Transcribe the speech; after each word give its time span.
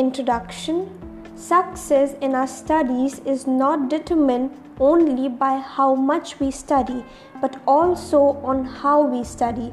Introduction 0.00 0.76
Success 1.34 2.14
in 2.20 2.36
our 2.36 2.46
studies 2.46 3.18
is 3.30 3.48
not 3.48 3.88
determined 3.90 4.52
only 4.78 5.28
by 5.28 5.58
how 5.58 5.96
much 5.96 6.38
we 6.38 6.52
study, 6.52 7.04
but 7.40 7.60
also 7.66 8.20
on 8.50 8.64
how 8.64 9.02
we 9.02 9.24
study. 9.24 9.72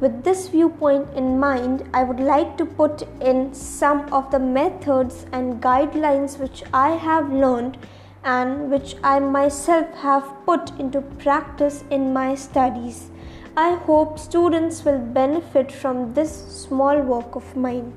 With 0.00 0.24
this 0.24 0.48
viewpoint 0.48 1.12
in 1.14 1.38
mind, 1.38 1.86
I 1.92 2.02
would 2.02 2.18
like 2.18 2.56
to 2.56 2.64
put 2.64 3.02
in 3.20 3.52
some 3.52 4.10
of 4.10 4.30
the 4.30 4.38
methods 4.38 5.26
and 5.32 5.60
guidelines 5.60 6.38
which 6.38 6.64
I 6.72 6.92
have 6.92 7.30
learned 7.30 7.76
and 8.24 8.70
which 8.70 8.96
I 9.04 9.18
myself 9.18 9.94
have 9.96 10.32
put 10.46 10.70
into 10.80 11.02
practice 11.02 11.84
in 11.90 12.14
my 12.14 12.36
studies. 12.36 13.10
I 13.54 13.74
hope 13.74 14.18
students 14.18 14.82
will 14.82 14.98
benefit 14.98 15.70
from 15.70 16.14
this 16.14 16.32
small 16.62 17.02
work 17.02 17.36
of 17.36 17.54
mine. 17.54 17.92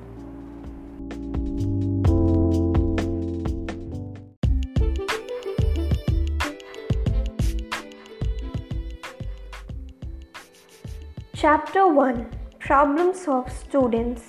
Chapter 11.41 11.87
1 11.87 12.29
Problems 12.59 13.27
of 13.27 13.51
Students 13.51 14.21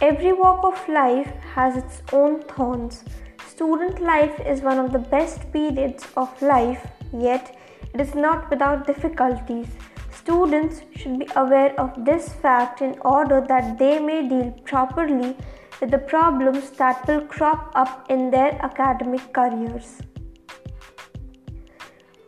Every 0.00 0.32
walk 0.32 0.64
of 0.64 0.88
life 0.88 1.26
has 1.54 1.76
its 1.76 2.00
own 2.14 2.40
thorns. 2.44 3.04
Student 3.46 4.00
life 4.00 4.40
is 4.40 4.62
one 4.62 4.78
of 4.78 4.90
the 4.90 4.98
best 4.98 5.52
periods 5.52 6.06
of 6.16 6.30
life, 6.40 6.86
yet, 7.12 7.58
it 7.92 8.00
is 8.00 8.14
not 8.14 8.48
without 8.48 8.86
difficulties. 8.86 9.66
Students 10.14 10.80
should 10.94 11.18
be 11.18 11.28
aware 11.36 11.78
of 11.78 12.06
this 12.06 12.32
fact 12.32 12.80
in 12.80 12.98
order 13.04 13.44
that 13.46 13.78
they 13.78 13.98
may 13.98 14.26
deal 14.26 14.50
properly 14.64 15.36
with 15.78 15.90
the 15.90 15.98
problems 16.14 16.70
that 16.82 17.06
will 17.06 17.20
crop 17.20 17.70
up 17.74 18.10
in 18.10 18.30
their 18.30 18.52
academic 18.64 19.30
careers. 19.34 20.00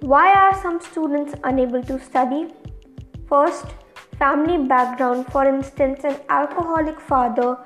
Why 0.01 0.35
are 0.35 0.55
some 0.61 0.83
students 0.83 1.33
unable 1.45 1.83
to 1.85 1.99
study? 1.99 2.49
First, 3.27 3.78
family 4.19 4.59
background, 4.67 5.27
for 5.31 5.47
instance, 5.47 6.05
an 6.05 6.17
alcoholic 6.29 7.01
father, 7.01 7.57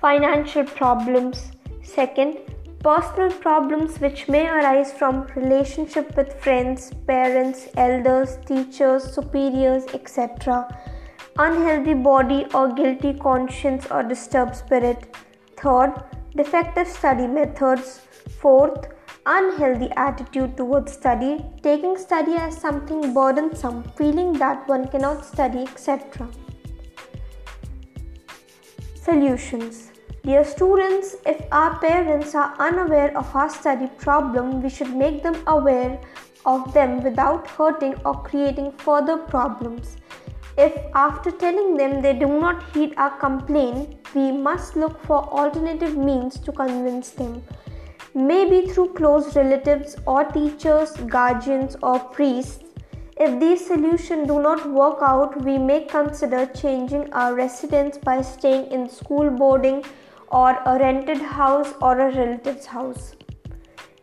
financial 0.00 0.64
problems. 0.64 1.52
Second, 1.82 2.38
personal 2.80 3.30
problems 3.30 3.98
which 4.00 4.28
may 4.28 4.46
arise 4.46 4.92
from 4.92 5.26
relationship 5.36 6.16
with 6.16 6.34
friends, 6.42 6.92
parents, 7.06 7.68
elders, 7.76 8.36
teachers, 8.46 9.04
superiors, 9.14 9.84
etc. 9.94 10.66
Unhealthy 11.38 11.94
body 11.94 12.46
or 12.52 12.72
guilty 12.72 13.14
conscience 13.14 13.86
or 13.90 14.02
disturbed 14.02 14.54
spirit. 14.54 15.16
Third, 15.56 15.94
defective 16.36 16.88
study 16.88 17.26
methods. 17.26 18.00
Fourth, 18.40 18.91
unhealthy 19.26 19.90
attitude 19.96 20.56
towards 20.56 20.92
study, 20.92 21.44
taking 21.62 21.96
study 21.96 22.34
as 22.34 22.56
something 22.56 23.14
burdensome, 23.14 23.84
feeling 23.96 24.32
that 24.34 24.66
one 24.68 24.88
cannot 24.88 25.24
study, 25.24 25.62
etc. 25.62 26.28
Solutions 28.94 29.92
Dear 30.24 30.44
students, 30.44 31.16
if 31.26 31.40
our 31.50 31.78
parents 31.80 32.34
are 32.36 32.54
unaware 32.58 33.16
of 33.18 33.34
our 33.34 33.50
study 33.50 33.88
problem, 33.98 34.62
we 34.62 34.68
should 34.68 34.94
make 34.94 35.22
them 35.22 35.36
aware 35.48 36.00
of 36.46 36.72
them 36.72 37.02
without 37.02 37.48
hurting 37.48 37.94
or 38.04 38.22
creating 38.22 38.70
further 38.78 39.16
problems. 39.16 39.96
If 40.56 40.72
after 40.94 41.30
telling 41.32 41.76
them 41.76 42.02
they 42.02 42.12
do 42.12 42.28
not 42.28 42.62
heed 42.72 42.94
our 42.96 43.16
complaint, 43.18 43.96
we 44.14 44.30
must 44.30 44.76
look 44.76 45.02
for 45.06 45.24
alternative 45.24 45.96
means 45.96 46.38
to 46.40 46.52
convince 46.52 47.10
them 47.10 47.42
maybe 48.14 48.66
through 48.66 48.92
close 48.94 49.34
relatives 49.36 49.96
or 50.06 50.24
teachers, 50.24 50.92
guardians, 51.08 51.76
or 51.82 51.98
priests. 51.98 52.64
If 53.16 53.38
these 53.38 53.66
solutions 53.66 54.26
do 54.26 54.40
not 54.40 54.70
work 54.70 54.98
out, 55.00 55.42
we 55.44 55.58
may 55.58 55.84
consider 55.84 56.46
changing 56.46 57.12
our 57.12 57.34
residence 57.34 57.98
by 57.98 58.22
staying 58.22 58.72
in 58.72 58.88
school 58.88 59.30
boarding 59.30 59.84
or 60.28 60.58
a 60.66 60.78
rented 60.78 61.18
house 61.18 61.74
or 61.80 62.00
a 62.00 62.14
relative's 62.14 62.66
house. 62.66 63.14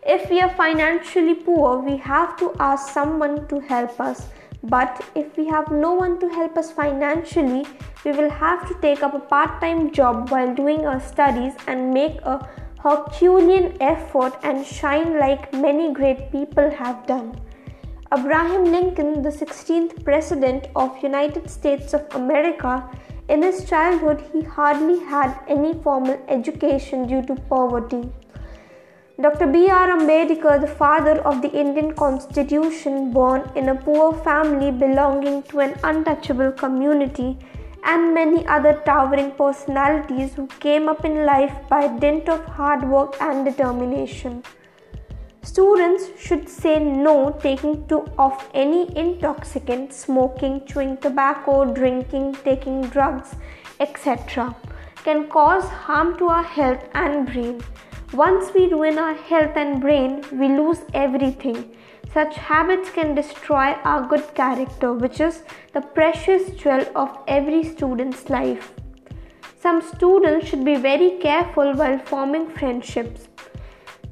If 0.06 0.30
we 0.30 0.40
are 0.40 0.50
financially 0.50 1.36
poor, 1.36 1.80
we 1.80 1.98
have 1.98 2.38
to 2.38 2.54
ask 2.60 2.94
someone 2.94 3.48
to 3.48 3.60
help 3.60 4.00
us. 4.00 4.28
But 4.64 5.04
if 5.16 5.38
we 5.38 5.48
have 5.48 5.72
no 5.72 5.94
one 5.94 6.20
to 6.20 6.30
help 6.30 6.58
us 6.58 6.72
financially, 6.72 7.66
we 8.06 8.12
will 8.12 8.30
have 8.30 8.68
to 8.68 8.76
take 8.82 9.04
up 9.04 9.14
a 9.14 9.20
part 9.20 9.62
time 9.62 9.92
job 9.92 10.30
while 10.30 10.54
doing 10.54 10.86
our 10.86 11.00
studies 11.00 11.54
and 11.68 11.94
make 11.94 12.22
a 12.22 12.48
Herculean 12.82 13.76
effort 13.82 14.38
and 14.42 14.66
shine 14.66 15.20
like 15.20 15.52
many 15.52 15.94
great 15.94 16.32
people 16.32 16.70
have 16.72 17.06
done. 17.06 17.38
Abraham 18.18 18.64
Lincoln, 18.64 19.22
the 19.22 19.30
16th 19.30 20.06
President 20.06 20.70
of 20.78 21.04
United 21.04 21.50
States 21.50 21.94
of 21.94 22.06
America, 22.16 22.90
in 23.28 23.42
his 23.42 23.66
childhood 23.66 24.24
he 24.32 24.44
hardly 24.44 25.00
had 25.00 25.38
any 25.50 25.74
formal 25.84 26.18
education 26.30 27.06
due 27.06 27.22
to 27.24 27.36
poverty. 27.36 28.10
Dr. 29.20 29.48
B.R. 29.48 29.90
Ambedkar, 29.98 30.62
the 30.62 30.76
father 30.82 31.20
of 31.28 31.42
the 31.42 31.52
Indian 31.52 31.94
Constitution, 31.94 33.12
born 33.12 33.52
in 33.56 33.68
a 33.68 33.76
poor 33.76 34.14
family 34.14 34.72
belonging 34.72 35.44
to 35.44 35.60
an 35.60 35.78
untouchable 35.84 36.54
community, 36.54 37.38
and 37.84 38.14
many 38.14 38.46
other 38.48 38.82
towering 38.86 39.32
personalities 39.32 40.34
who 40.34 40.48
came 40.60 40.88
up 40.90 41.06
in 41.06 41.26
life 41.26 41.54
by 41.70 41.88
dint 41.88 42.30
of 42.30 42.44
hard 42.46 42.88
work 42.90 43.16
and 43.22 43.46
determination. 43.46 44.44
Students 45.42 46.10
should 46.20 46.50
say 46.50 46.80
no 46.80 47.32
taking 47.42 47.88
to 47.88 48.00
of 48.18 48.50
any 48.54 48.96
intoxicant, 48.98 49.94
smoking, 49.94 50.66
chewing 50.66 50.98
tobacco, 50.98 51.74
drinking, 51.74 52.36
taking 52.44 52.82
drugs, 52.82 53.36
etc. 53.80 54.56
can 55.04 55.28
cause 55.30 55.64
harm 55.64 56.18
to 56.18 56.28
our 56.28 56.44
health 56.44 56.84
and 56.94 57.26
brain. 57.32 57.62
Once 58.14 58.54
we 58.54 58.68
ruin 58.68 58.98
our 58.98 59.14
health 59.14 59.56
and 59.56 59.80
brain, 59.80 60.24
we 60.32 60.50
lose 60.50 60.82
everything 60.94 61.76
such 62.14 62.36
habits 62.36 62.90
can 62.90 63.14
destroy 63.14 63.76
our 63.84 64.08
good 64.08 64.34
character, 64.34 64.94
which 64.94 65.20
is 65.20 65.44
the 65.74 65.82
precious 65.82 66.50
jewel 66.52 66.86
of 66.96 67.18
every 67.28 67.64
student's 67.64 68.30
life. 68.30 68.74
Some 69.62 69.82
students 69.82 70.48
should 70.48 70.66
be 70.66 70.76
very 70.76 71.12
careful 71.20 71.74
while 71.74 72.00
forming 72.00 72.50
friendships. 72.50 73.28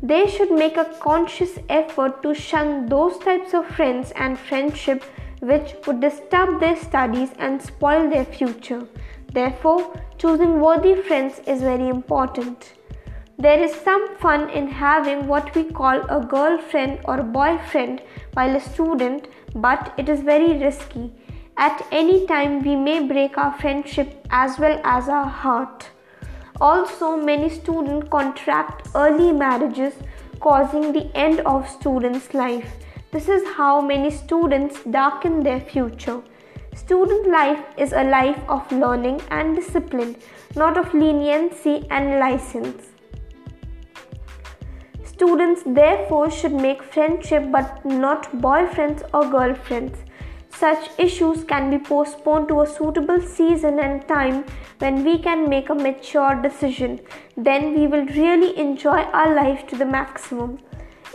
They 0.04 0.28
should 0.28 0.52
make 0.52 0.78
a 0.78 0.94
conscious 1.00 1.58
effort 1.70 2.22
to 2.22 2.34
shun 2.36 2.86
those 2.86 3.18
types 3.18 3.54
of 3.54 3.66
friends 3.66 4.12
and 4.16 4.38
friendship 4.38 5.04
which 5.40 5.74
would 5.86 6.00
disturb 6.00 6.60
their 6.60 6.76
studies 6.76 7.30
and 7.40 7.62
spoil 7.62 8.10
their 8.10 8.26
future. 8.26 8.88
Therefore, 9.32 9.94
choosing 10.18 10.60
worthy 10.60 10.96
friends 10.96 11.42
is 11.48 11.62
very 11.62 11.88
important. 11.88 12.74
There 13.40 13.64
is 13.64 13.76
some 13.76 14.16
fun 14.18 14.50
in 14.50 14.68
having 14.68 15.28
what 15.28 15.54
we 15.54 15.64
call 15.64 16.02
a 16.10 16.26
girlfriend 16.26 17.02
or 17.06 17.22
boyfriend 17.22 18.02
while 18.34 18.56
a 18.56 18.60
student, 18.60 19.28
but 19.54 19.94
it 19.96 20.10
is 20.10 20.22
very 20.22 20.58
risky. 20.58 21.12
At 21.56 21.86
any 21.92 22.26
time, 22.26 22.64
we 22.64 22.76
may 22.76 23.08
break 23.08 23.38
our 23.38 23.54
friendship 23.60 24.26
as 24.32 24.58
well 24.58 24.82
as 24.84 25.08
our 25.08 25.28
heart. 25.28 25.88
Also, 26.60 27.16
many 27.16 27.52
students 27.52 28.10
contract 28.10 28.88
early 28.96 29.32
marriages, 29.32 29.94
causing 30.40 30.92
the 30.92 31.16
end 31.16 31.42
of 31.42 31.70
students' 31.70 32.34
life. 32.34 32.74
This 33.12 33.30
is 33.30 33.48
how 33.56 33.82
many 33.82 34.10
students 34.10 34.84
darken 34.90 35.44
their 35.44 35.60
future. 35.60 36.24
Student 36.74 37.28
life 37.28 37.64
is 37.78 37.94
a 37.94 38.04
life 38.04 38.40
of 38.50 38.72
learning 38.72 39.22
and 39.30 39.56
discipline, 39.56 40.16
not 40.56 40.76
of 40.76 40.92
leniency 40.96 41.86
and 41.92 42.20
license. 42.20 42.97
Students 45.18 45.64
therefore 45.66 46.30
should 46.30 46.54
make 46.54 46.84
friendship 46.84 47.52
but 47.52 47.84
not 47.84 48.32
boyfriends 48.34 49.02
or 49.16 49.28
girlfriends. 49.28 49.98
Such 50.52 50.92
issues 51.00 51.44
can 51.44 51.72
be 51.72 51.80
postponed 51.80 52.50
to 52.50 52.62
a 52.62 52.68
suitable 52.68 53.20
season 53.20 53.80
and 53.80 54.08
time 54.08 54.46
when 54.78 55.04
we 55.04 55.18
can 55.18 55.50
make 55.50 55.72
a 55.72 55.76
mature 55.76 56.36
decision. 56.36 57.00
Then 57.36 57.74
we 57.74 57.88
will 57.88 58.06
really 58.06 58.56
enjoy 58.60 59.00
our 59.22 59.34
life 59.34 59.66
to 59.70 59.76
the 59.76 59.86
maximum. 59.86 60.60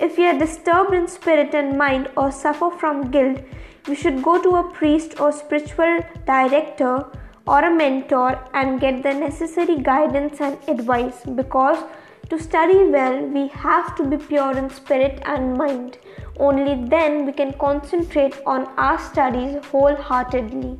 If 0.00 0.18
we 0.18 0.26
are 0.26 0.36
disturbed 0.36 0.94
in 0.94 1.06
spirit 1.06 1.54
and 1.54 1.78
mind 1.78 2.10
or 2.16 2.32
suffer 2.32 2.70
from 2.70 3.12
guilt, 3.12 3.38
we 3.86 3.94
should 3.94 4.20
go 4.20 4.42
to 4.42 4.56
a 4.56 4.70
priest 4.72 5.20
or 5.20 5.30
spiritual 5.30 6.00
director 6.26 7.06
or 7.46 7.64
a 7.64 7.72
mentor 7.72 8.48
and 8.52 8.80
get 8.80 9.04
the 9.04 9.14
necessary 9.14 9.78
guidance 9.78 10.40
and 10.40 10.58
advice 10.66 11.24
because 11.36 11.84
to 12.32 12.42
study 12.42 12.84
well, 12.84 13.26
we 13.26 13.48
have 13.48 13.94
to 13.94 14.04
be 14.04 14.16
pure 14.16 14.56
in 14.56 14.70
spirit 14.70 15.20
and 15.26 15.54
mind. 15.54 15.98
Only 16.38 16.88
then 16.88 17.26
we 17.26 17.32
can 17.32 17.52
concentrate 17.64 18.36
on 18.46 18.64
our 18.78 18.98
studies 18.98 19.62
wholeheartedly. 19.66 20.78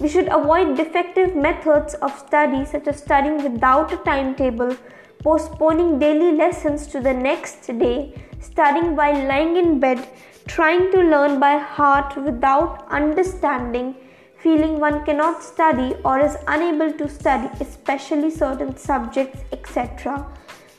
We 0.00 0.08
should 0.08 0.26
avoid 0.26 0.76
defective 0.76 1.36
methods 1.36 1.94
of 1.94 2.18
study, 2.18 2.64
such 2.64 2.88
as 2.88 2.98
studying 2.98 3.44
without 3.44 3.92
a 3.92 3.96
timetable, 3.98 4.76
postponing 5.22 6.00
daily 6.00 6.32
lessons 6.32 6.88
to 6.88 7.00
the 7.00 7.14
next 7.14 7.64
day, 7.78 8.12
studying 8.40 8.96
while 8.96 9.24
lying 9.28 9.56
in 9.56 9.78
bed, 9.78 10.04
trying 10.48 10.90
to 10.90 11.00
learn 11.00 11.38
by 11.38 11.58
heart 11.58 12.16
without 12.16 12.88
understanding, 12.90 13.94
feeling 14.38 14.80
one 14.80 15.04
cannot 15.04 15.44
study 15.44 15.94
or 16.04 16.18
is 16.18 16.36
unable 16.48 16.92
to 16.94 17.08
study, 17.08 17.48
especially 17.60 18.32
certain 18.32 18.76
subjects, 18.76 19.44
etc. 19.52 20.26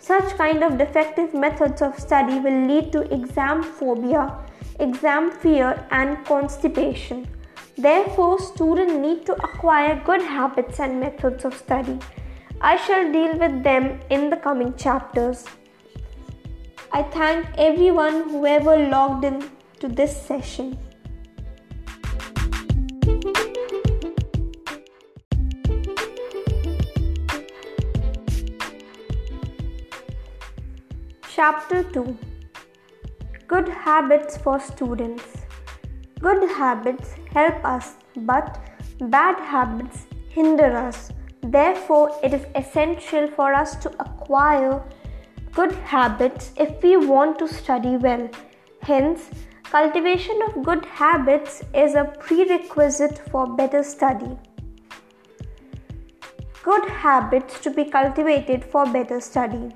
Such 0.03 0.35
kind 0.35 0.65
of 0.65 0.77
defective 0.77 1.33
methods 1.33 1.81
of 1.81 1.97
study 1.97 2.37
will 2.37 2.67
lead 2.67 2.91
to 2.91 3.01
exam 3.13 3.63
phobia, 3.63 4.37
exam 4.81 5.31
fear, 5.31 5.87
and 5.91 6.25
constipation. 6.25 7.25
Therefore, 7.77 8.37
students 8.37 8.95
need 8.95 9.25
to 9.27 9.33
acquire 9.35 10.01
good 10.03 10.21
habits 10.21 10.81
and 10.81 10.99
methods 10.99 11.45
of 11.45 11.55
study. 11.55 11.97
I 12.59 12.75
shall 12.75 13.13
deal 13.13 13.37
with 13.37 13.63
them 13.63 14.01
in 14.09 14.29
the 14.29 14.35
coming 14.35 14.75
chapters. 14.75 15.45
I 16.91 17.03
thank 17.03 17.47
everyone 17.57 18.29
who 18.29 18.45
ever 18.45 18.75
logged 18.75 19.23
in 19.23 19.49
to 19.79 19.87
this 19.87 20.21
session. 20.21 20.77
Chapter 31.43 31.83
2 31.91 32.17
Good 33.47 33.67
Habits 33.85 34.37
for 34.37 34.61
Students 34.61 35.25
Good 36.21 36.49
habits 36.49 37.15
help 37.33 37.65
us, 37.65 37.95
but 38.15 38.59
bad 39.15 39.41
habits 39.41 40.05
hinder 40.29 40.71
us. 40.77 41.11
Therefore, 41.41 42.17
it 42.23 42.33
is 42.33 42.45
essential 42.55 43.27
for 43.27 43.53
us 43.53 43.75
to 43.83 43.89
acquire 43.99 44.81
good 45.51 45.73
habits 45.95 46.53
if 46.55 46.81
we 46.81 46.95
want 46.95 47.37
to 47.39 47.49
study 47.49 47.97
well. 47.97 48.29
Hence, 48.81 49.29
cultivation 49.65 50.39
of 50.47 50.63
good 50.63 50.85
habits 50.85 51.61
is 51.73 51.95
a 51.95 52.05
prerequisite 52.05 53.19
for 53.29 53.47
better 53.57 53.83
study. 53.83 54.37
Good 56.63 56.85
habits 56.85 57.59
to 57.59 57.69
be 57.69 57.83
cultivated 57.83 58.63
for 58.63 58.85
better 58.85 59.19
study. 59.19 59.73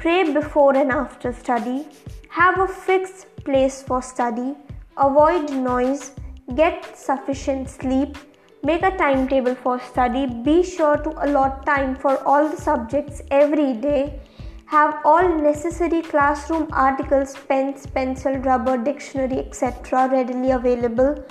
Pray 0.00 0.32
before 0.32 0.74
and 0.76 0.90
after 0.90 1.32
study. 1.32 1.86
Have 2.30 2.58
a 2.58 2.66
fixed 2.66 3.26
place 3.44 3.82
for 3.82 4.02
study. 4.02 4.54
Avoid 4.96 5.52
noise. 5.52 6.12
Get 6.54 6.96
sufficient 6.96 7.70
sleep 7.70 8.16
Make 8.62 8.82
a 8.82 8.94
timetable 8.94 9.54
for 9.54 9.80
study. 9.80 10.26
Be 10.26 10.62
sure 10.62 10.98
to 10.98 11.10
allot 11.24 11.64
time 11.64 11.96
for 11.96 12.22
all 12.28 12.46
the 12.46 12.58
subjects 12.58 13.22
every 13.30 13.72
day. 13.72 14.20
Have 14.66 14.98
all 15.02 15.26
necessary 15.38 16.02
classroom 16.02 16.68
articles, 16.70 17.34
pens, 17.48 17.86
pencil, 17.86 18.34
rubber, 18.48 18.76
dictionary, 18.76 19.38
etc. 19.38 20.08
readily 20.12 20.50
available. 20.50 21.24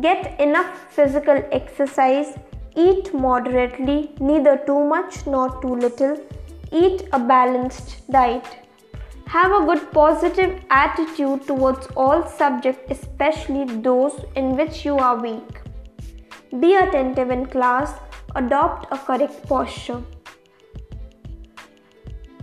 Get 0.00 0.38
enough 0.38 0.70
physical 0.92 1.42
exercise. 1.50 2.38
Eat 2.76 3.12
moderately, 3.12 4.12
neither 4.20 4.56
too 4.64 4.84
much 4.84 5.26
nor 5.26 5.60
too 5.60 5.74
little. 5.74 6.16
Eat 6.76 7.02
a 7.12 7.18
balanced 7.20 8.10
diet. 8.10 8.46
Have 9.26 9.52
a 9.52 9.64
good 9.64 9.92
positive 9.92 10.60
attitude 10.70 11.46
towards 11.46 11.86
all 11.96 12.26
subjects, 12.26 12.82
especially 12.90 13.64
those 13.80 14.14
in 14.34 14.56
which 14.56 14.84
you 14.84 14.96
are 14.96 15.16
weak. 15.16 15.60
Be 16.58 16.74
attentive 16.74 17.30
in 17.30 17.46
class. 17.46 17.92
Adopt 18.34 18.92
a 18.92 18.98
correct 18.98 19.48
posture. 19.48 20.02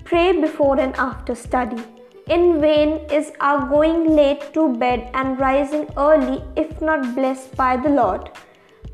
Pray 0.06 0.40
before 0.40 0.80
and 0.80 0.96
after 0.96 1.36
study. 1.36 1.84
In 2.30 2.62
vain 2.62 2.92
is 3.12 3.34
our 3.42 3.68
going 3.68 4.16
late 4.16 4.54
to 4.54 4.74
bed 4.78 5.12
and 5.14 5.38
rising 5.42 5.90
early 5.98 6.42
if 6.56 6.82
not 6.82 7.16
blessed 7.16 7.54
by 7.58 7.76
the 7.76 7.90
Lord. 7.90 8.30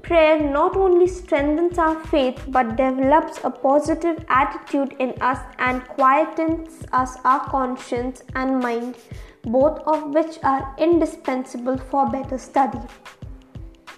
Prayer 0.08 0.40
not 0.40 0.78
only 0.78 1.06
strengthens 1.06 1.78
our 1.78 2.00
faith 2.06 2.42
but 2.48 2.78
develops 2.78 3.40
a 3.44 3.50
positive 3.50 4.24
attitude 4.30 4.96
in 5.00 5.10
us 5.20 5.40
and 5.60 5.82
quietens 5.84 6.86
us 6.94 7.18
our 7.26 7.42
conscience 7.50 8.24
and 8.34 8.58
mind, 8.62 8.96
both 9.44 9.80
of 9.80 10.14
which 10.14 10.40
are 10.44 10.74
indispensable 10.78 11.78
for 11.78 12.10
better 12.10 12.38
study. 12.38 12.80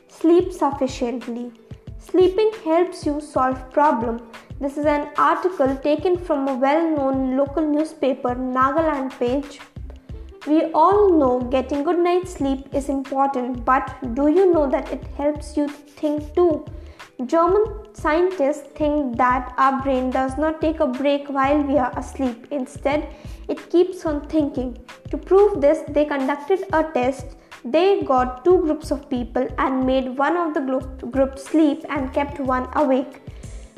Sleep 0.07 0.51
sufficiently. 0.51 1.51
Sleeping 1.99 2.53
helps 2.65 3.05
you 3.05 3.21
solve 3.21 3.71
problem. 3.71 4.19
This 4.59 4.77
is 4.77 4.85
an 4.85 5.09
article 5.15 5.75
taken 5.75 6.17
from 6.17 6.47
a 6.47 6.55
well-known 6.55 7.37
local 7.37 7.63
newspaper 7.63 8.33
Nagaland 8.33 9.11
page. 9.19 9.59
We 10.47 10.71
all 10.73 11.11
know 11.11 11.41
getting 11.41 11.83
good 11.83 11.99
night's 11.99 12.33
sleep 12.33 12.73
is 12.73 12.89
important, 12.89 13.65
but 13.65 13.95
do 14.13 14.27
you 14.27 14.51
know 14.53 14.69
that 14.69 14.91
it 14.91 15.03
helps 15.17 15.57
you 15.57 15.67
think 15.67 16.33
too? 16.35 16.65
German 17.25 17.65
scientists 17.93 18.67
think 18.75 19.17
that 19.17 19.53
our 19.57 19.81
brain 19.81 20.09
does 20.09 20.37
not 20.37 20.61
take 20.61 20.79
a 20.79 20.87
break 20.87 21.27
while 21.29 21.61
we 21.61 21.77
are 21.77 21.91
asleep. 21.99 22.47
Instead, 22.51 23.09
it 23.47 23.69
keeps 23.69 24.05
on 24.05 24.27
thinking. 24.27 24.77
To 25.11 25.17
prove 25.17 25.59
this, 25.59 25.79
they 25.89 26.05
conducted 26.05 26.63
a 26.71 26.83
test 26.83 27.35
they 27.65 28.03
got 28.03 28.45
two 28.45 28.59
groups 28.59 28.89
of 28.89 29.09
people 29.09 29.45
and 29.57 29.85
made 29.85 30.17
one 30.17 30.37
of 30.37 30.53
the 30.53 30.61
group 31.11 31.37
sleep 31.37 31.83
and 31.89 32.13
kept 32.13 32.39
one 32.39 32.69
awake. 32.75 33.21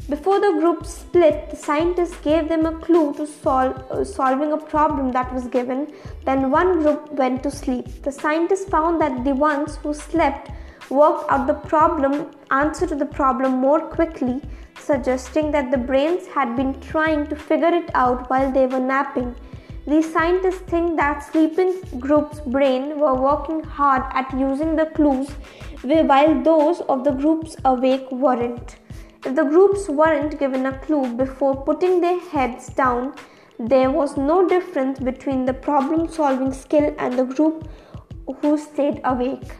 Before 0.09 0.42
the 0.42 0.59
group 0.59 0.86
split, 0.86 1.51
the 1.51 1.56
scientists 1.56 2.18
gave 2.18 2.50
them 2.50 2.65
a 2.65 2.77
clue 2.80 3.13
to 3.13 3.24
uh, 3.50 4.03
solving 4.03 4.51
a 4.51 4.57
problem 4.57 5.12
that 5.12 5.33
was 5.33 5.48
given. 5.48 5.94
Then 6.25 6.50
one 6.50 6.81
group 6.81 7.12
went 7.13 7.44
to 7.44 7.51
sleep. 7.51 7.86
The 8.03 8.12
scientists 8.12 8.65
found 8.65 9.00
that 9.00 9.24
the 9.24 9.36
ones 9.36 9.77
who 9.77 9.94
slept 9.94 10.50
worked 10.89 11.31
out 11.31 11.48
the 11.48 11.53
problem, 11.53 12.31
answer 12.50 12.88
to 12.88 12.95
the 12.95 13.06
problem 13.06 13.53
more 13.53 13.80
quickly, 13.80 14.42
suggesting 14.80 15.51
that 15.51 15.71
the 15.71 15.77
brains 15.77 16.27
had 16.27 16.56
been 16.56 16.80
trying 16.81 17.27
to 17.27 17.36
figure 17.36 17.74
it 17.74 17.89
out 17.94 18.30
while 18.30 18.51
they 18.51 18.65
were 18.65 18.80
napping. 18.80 19.36
These 19.88 20.12
scientists 20.12 20.62
think 20.68 20.97
that 20.97 21.19
sleeping 21.31 21.80
group's 22.00 22.39
brain 22.39 23.00
were 23.00 23.15
working 23.15 23.63
hard 23.63 24.04
at 24.13 24.31
using 24.38 24.75
the 24.75 24.88
clues 24.88 25.30
while 25.83 26.42
those 26.44 26.81
of 26.81 27.04
the 27.04 27.12
groups 27.12 27.56
awake 27.66 28.11
weren't. 28.11 28.76
If 29.23 29.35
the 29.35 29.44
groups 29.44 29.87
weren't 29.87 30.40
given 30.40 30.66
a 30.66 30.80
clue 30.80 31.13
before 31.13 31.63
putting 31.63 32.01
their 32.01 32.19
heads 32.19 32.69
down, 32.69 33.13
there 33.59 33.92
was 33.92 34.18
no 34.18 34.47
difference 34.47 34.99
between 34.99 35.45
the 35.45 35.54
problem 35.54 36.09
solving 36.09 36.51
skill 36.51 36.95
and 36.97 37.19
the 37.19 37.25
group 37.25 37.69
who 38.42 38.57
stayed 38.57 38.99
awake. 39.04 39.51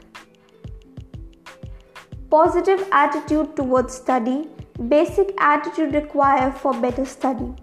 Positive 2.32 2.88
attitude 2.92 3.56
towards 3.56 3.94
study, 3.94 4.48
basic 4.88 5.34
attitude 5.40 5.94
required 5.94 6.56
for 6.56 6.74
better 6.74 7.06
study. 7.06 7.54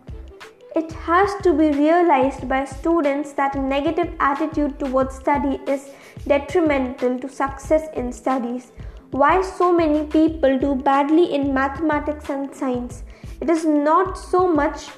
It 0.76 0.92
has 0.92 1.34
to 1.42 1.52
be 1.52 1.70
realized 1.70 2.48
by 2.48 2.64
students 2.64 3.32
that 3.32 3.56
a 3.56 3.60
negative 3.60 4.14
attitude 4.20 4.78
towards 4.78 5.16
study 5.16 5.60
is 5.66 5.88
detrimental 6.28 7.18
to 7.18 7.28
success 7.28 7.88
in 7.96 8.12
studies. 8.12 8.70
Why 9.10 9.40
so 9.42 9.72
many 9.72 10.06
people 10.06 10.58
do 10.58 10.74
badly 10.74 11.34
in 11.34 11.54
mathematics 11.54 12.28
and 12.28 12.54
science? 12.54 13.02
It 13.40 13.48
is 13.48 13.64
not 13.64 14.18
so 14.18 14.46
much 14.46 14.88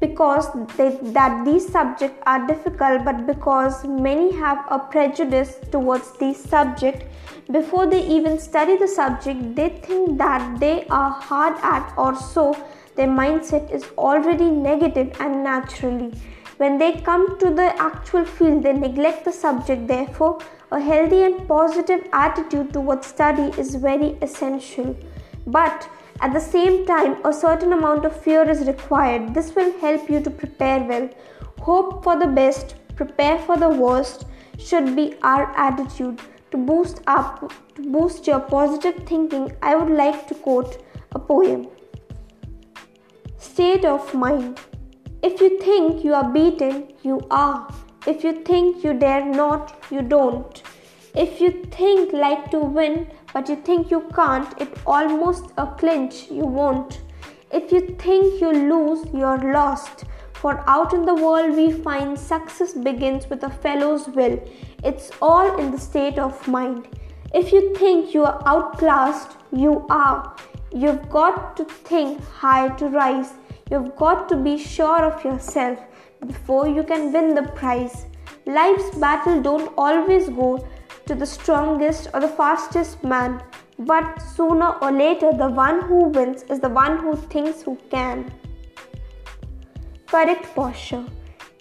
because 0.00 0.46
they, 0.76 0.96
that 1.02 1.44
these 1.44 1.68
subjects 1.68 2.22
are 2.24 2.46
difficult, 2.46 3.04
but 3.04 3.26
because 3.26 3.84
many 3.84 4.32
have 4.32 4.64
a 4.70 4.78
prejudice 4.78 5.56
towards 5.72 6.16
these 6.18 6.38
subjects. 6.38 7.04
Before 7.50 7.86
they 7.86 8.06
even 8.06 8.38
study 8.38 8.76
the 8.76 8.86
subject, 8.86 9.56
they 9.56 9.70
think 9.70 10.18
that 10.18 10.60
they 10.60 10.86
are 10.86 11.10
hard 11.10 11.56
at 11.62 11.92
or 11.96 12.14
so 12.14 12.54
their 12.98 13.06
mindset 13.06 13.72
is 13.72 13.84
already 13.96 14.50
negative 14.50 15.20
and 15.20 15.44
naturally. 15.44 16.12
When 16.56 16.78
they 16.78 17.00
come 17.00 17.38
to 17.38 17.50
the 17.50 17.80
actual 17.80 18.24
field, 18.24 18.64
they 18.64 18.72
neglect 18.72 19.24
the 19.24 19.30
subject. 19.32 19.86
Therefore, 19.86 20.40
a 20.70 20.80
healthy 20.80 21.22
and 21.22 21.48
positive 21.48 22.06
attitude 22.12 22.72
towards 22.72 23.06
study 23.06 23.50
is 23.58 23.74
very 23.74 24.18
essential. 24.20 24.96
But 25.46 25.88
at 26.20 26.32
the 26.32 26.40
same 26.40 26.84
time, 26.84 27.24
a 27.24 27.32
certain 27.32 27.72
amount 27.72 28.04
of 28.04 28.20
fear 28.22 28.48
is 28.48 28.66
required. 28.66 29.34
This 29.34 29.54
will 29.54 29.72
help 29.80 30.10
you 30.10 30.20
to 30.20 30.30
prepare 30.30 30.80
well. 30.80 31.08
Hope 31.60 32.02
for 32.04 32.18
the 32.18 32.26
best, 32.26 32.74
prepare 32.96 33.38
for 33.38 33.56
the 33.56 33.68
worst 33.68 34.26
should 34.58 34.94
be 34.94 35.14
our 35.22 35.54
attitude. 35.56 36.20
To 36.50 36.56
boost 36.56 37.02
up, 37.06 37.52
to 37.74 37.82
boost 37.82 38.26
your 38.26 38.40
positive 38.40 39.06
thinking, 39.06 39.52
I 39.62 39.76
would 39.76 39.94
like 39.94 40.26
to 40.28 40.34
quote 40.34 40.82
a 41.12 41.18
poem. 41.18 41.68
State 43.36 43.84
of 43.84 44.14
mind. 44.14 44.58
If 45.22 45.40
you 45.40 45.58
think 45.60 46.04
you 46.04 46.14
are 46.14 46.28
beaten, 46.32 46.92
you 47.02 47.20
are. 47.30 47.68
If 48.10 48.24
you 48.24 48.32
think 48.42 48.82
you 48.82 48.94
dare 48.94 49.22
not, 49.22 49.84
you 49.90 50.00
don't. 50.00 50.62
If 51.14 51.42
you 51.42 51.50
think 51.70 52.14
like 52.14 52.50
to 52.52 52.58
win, 52.58 53.10
but 53.34 53.50
you 53.50 53.56
think 53.56 53.90
you 53.90 54.00
can't, 54.14 54.58
it 54.58 54.78
almost 54.86 55.50
a 55.58 55.66
clinch, 55.66 56.30
you 56.30 56.46
won't. 56.46 57.02
If 57.52 57.70
you 57.70 57.80
think 57.98 58.40
you 58.40 58.50
lose, 58.50 59.06
you're 59.12 59.52
lost. 59.52 60.04
For 60.32 60.64
out 60.66 60.94
in 60.94 61.04
the 61.04 61.16
world 61.16 61.54
we 61.54 61.70
find 61.70 62.18
success 62.18 62.72
begins 62.72 63.28
with 63.28 63.44
a 63.44 63.50
fellow's 63.50 64.08
will. 64.08 64.40
It's 64.82 65.10
all 65.20 65.58
in 65.58 65.70
the 65.70 65.78
state 65.78 66.18
of 66.18 66.48
mind. 66.48 66.88
If 67.34 67.52
you 67.52 67.74
think 67.74 68.14
you 68.14 68.24
are 68.24 68.42
outclassed, 68.46 69.36
you 69.52 69.84
are. 69.90 70.34
You've 70.72 71.10
got 71.10 71.58
to 71.58 71.64
think 71.66 72.24
high 72.24 72.68
to 72.76 72.88
rise. 72.88 73.34
You've 73.70 73.94
got 73.96 74.30
to 74.30 74.36
be 74.36 74.56
sure 74.56 75.04
of 75.04 75.22
yourself 75.22 75.78
before 76.26 76.68
you 76.68 76.82
can 76.82 77.12
win 77.12 77.34
the 77.34 77.42
prize. 77.42 78.06
Life's 78.46 78.96
battle 78.98 79.42
don't 79.42 79.72
always 79.76 80.28
go 80.28 80.66
to 81.06 81.14
the 81.14 81.26
strongest 81.26 82.08
or 82.14 82.20
the 82.20 82.28
fastest 82.28 83.02
man, 83.04 83.42
but 83.78 84.20
sooner 84.20 84.70
or 84.82 84.90
later 84.90 85.32
the 85.32 85.48
one 85.48 85.82
who 85.82 86.04
wins 86.08 86.42
is 86.44 86.60
the 86.60 86.68
one 86.68 86.98
who 86.98 87.16
thinks 87.16 87.62
who 87.62 87.76
can. 87.90 88.30
Correct 90.06 90.54
posture. 90.54 91.04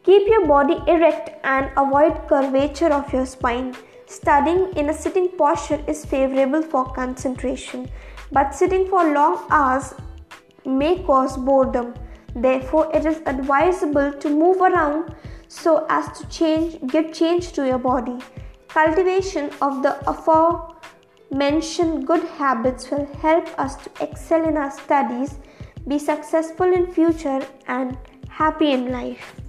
Keep 0.03 0.27
your 0.27 0.47
body 0.47 0.77
erect 0.87 1.31
and 1.43 1.69
avoid 1.75 2.27
curvature 2.29 2.93
of 2.93 3.11
your 3.11 3.25
spine. 3.25 3.75
Studying 4.05 4.71
in 4.77 4.89
a 4.89 4.93
sitting 4.93 5.27
posture 5.37 5.83
is 5.85 6.05
favorable 6.05 6.61
for 6.61 6.85
concentration, 6.85 7.89
but 8.31 8.55
sitting 8.55 8.87
for 8.87 9.13
long 9.13 9.45
hours 9.49 9.93
may 10.65 11.03
cause 11.03 11.35
boredom. 11.35 11.93
Therefore, 12.41 12.89
it 12.93 13.05
is 13.05 13.21
advisable 13.25 14.13
to 14.13 14.29
move 14.29 14.61
around 14.61 15.15
so 15.47 15.87
as 15.89 16.19
to 16.19 16.27
change 16.29 16.77
give 16.87 17.11
change 17.13 17.51
to 17.53 17.65
your 17.65 17.79
body. 17.79 18.17
Cultivation 18.67 19.49
of 19.61 19.81
the 19.81 19.97
aforementioned 20.07 22.05
good 22.05 22.23
habits 22.37 22.91
will 22.91 23.07
help 23.21 23.47
us 23.57 23.75
to 23.77 23.89
excel 24.01 24.47
in 24.47 24.55
our 24.55 24.69
studies, 24.69 25.39
be 25.87 25.97
successful 25.97 26.71
in 26.71 26.85
future 26.85 27.41
and 27.67 27.97
happy 28.29 28.71
in 28.71 28.91
life. 28.91 29.46